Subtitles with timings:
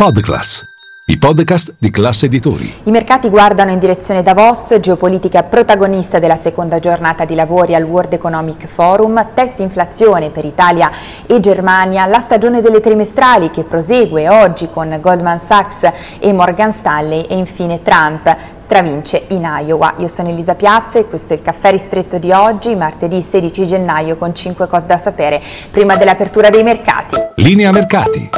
[0.00, 0.64] Podclass,
[1.06, 2.72] i podcast di classe editori.
[2.84, 8.12] I mercati guardano in direzione Davos, geopolitica protagonista della seconda giornata di lavori al World
[8.12, 10.88] Economic Forum, test inflazione per Italia
[11.26, 17.22] e Germania, la stagione delle trimestrali che prosegue oggi con Goldman Sachs e Morgan Stanley
[17.22, 19.94] e infine Trump stravince in Iowa.
[19.96, 24.16] Io sono Elisa Piazza e questo è il caffè ristretto di oggi, martedì 16 gennaio
[24.16, 25.42] con 5 cose da sapere
[25.72, 27.16] prima dell'apertura dei mercati.
[27.34, 28.37] Linea mercati.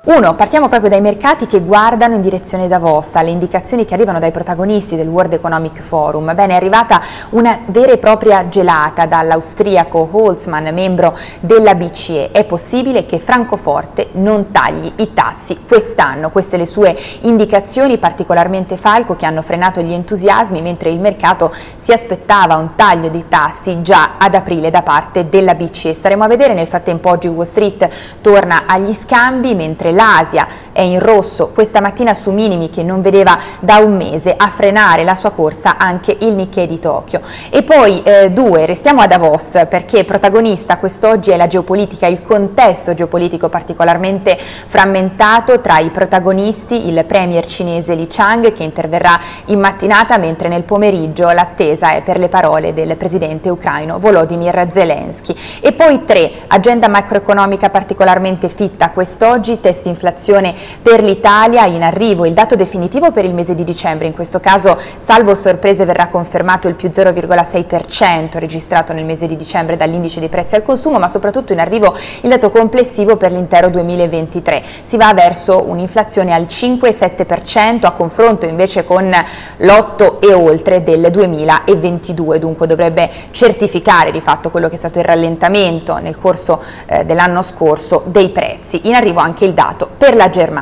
[0.00, 4.30] Uno, partiamo proprio dai mercati che guardano in direzione Davos, alle indicazioni che arrivano dai
[4.30, 6.32] protagonisti del World Economic Forum.
[6.36, 12.30] Bene, è arrivata una vera e propria gelata dall'austriaco Holzmann, membro della BCE.
[12.30, 16.30] È possibile che Francoforte non tagli i tassi quest'anno.
[16.30, 21.92] Queste le sue indicazioni, particolarmente falco, che hanno frenato gli entusiasmi, mentre il mercato si
[21.92, 25.92] aspettava un taglio dei tassi già ad aprile da parte della BCE.
[25.92, 27.88] Staremo a vedere, nel frattempo oggi Wall Street
[28.20, 30.46] torna agli scambi, mentre l'Asia
[30.78, 35.02] è in rosso questa mattina su minimi che non vedeva da un mese a frenare
[35.02, 37.20] la sua corsa anche il Nikkei di Tokyo.
[37.50, 42.94] E poi eh, due, restiamo a Davos perché protagonista quest'oggi è la geopolitica, il contesto
[42.94, 50.16] geopolitico particolarmente frammentato tra i protagonisti, il premier cinese Li Chang che interverrà in mattinata
[50.16, 55.34] mentre nel pomeriggio l'attesa è per le parole del presidente ucraino Volodymyr Zelensky.
[55.60, 62.34] E poi tre, agenda macroeconomica particolarmente fitta quest'oggi, test inflazione per l'Italia, in arrivo il
[62.34, 66.74] dato definitivo per il mese di dicembre, in questo caso salvo sorprese verrà confermato il
[66.74, 71.60] più 0,6% registrato nel mese di dicembre dall'indice dei prezzi al consumo, ma soprattutto in
[71.60, 74.62] arrivo il dato complessivo per l'intero 2023.
[74.82, 79.10] Si va verso un'inflazione al 5,7% a confronto invece con
[79.58, 85.04] l'8 e oltre del 2022, dunque dovrebbe certificare di fatto quello che è stato il
[85.04, 88.88] rallentamento nel corso eh, dell'anno scorso dei prezzi.
[88.88, 90.57] In arrivo anche il dato per la Germania.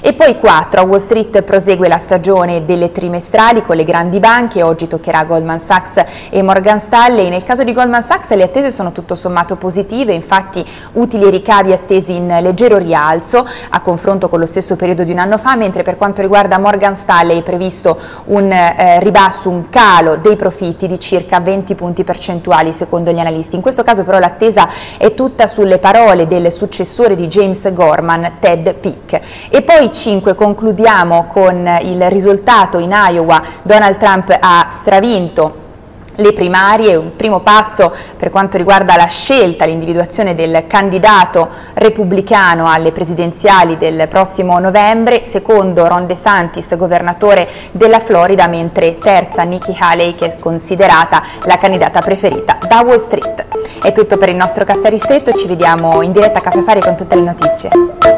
[0.00, 4.62] E poi 4, a Wall Street prosegue la stagione delle trimestrali con le grandi banche,
[4.62, 7.28] oggi toccherà Goldman Sachs e Morgan Stanley.
[7.28, 11.72] Nel caso di Goldman Sachs le attese sono tutto sommato positive, infatti utili e ricavi
[11.72, 15.82] attesi in leggero rialzo a confronto con lo stesso periodo di un anno fa, mentre
[15.82, 20.98] per quanto riguarda Morgan Stanley è previsto un eh, ribasso, un calo dei profitti di
[20.98, 23.56] circa 20 punti percentuali secondo gli analisti.
[23.56, 24.68] In questo caso però l'attesa
[24.98, 29.20] è tutta sulle parole del successore di James Gorman, Ted Pick.
[29.48, 35.64] E poi 5 concludiamo con il risultato in Iowa, Donald Trump ha stravinto
[36.16, 42.92] le primarie, un primo passo per quanto riguarda la scelta, l'individuazione del candidato repubblicano alle
[42.92, 50.36] presidenziali del prossimo novembre, secondo Ron DeSantis, governatore della Florida, mentre terza Nikki Haley che
[50.36, 53.44] è considerata la candidata preferita da Wall Street.
[53.82, 56.96] È tutto per il nostro caffè ristretto, ci vediamo in diretta a Caffè Fari con
[56.96, 58.15] tutte le notizie.